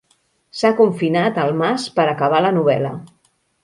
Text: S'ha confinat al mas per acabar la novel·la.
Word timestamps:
S'ha 0.61 0.71
confinat 0.79 1.39
al 1.45 1.55
mas 1.61 1.87
per 2.01 2.09
acabar 2.09 2.45
la 2.49 2.57
novel·la. 2.61 2.99